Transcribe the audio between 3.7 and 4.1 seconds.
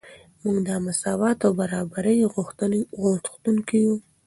یو.